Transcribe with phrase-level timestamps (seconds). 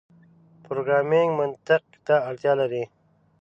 [0.65, 2.83] پروګرامنګ منطق ته اړتیا لري.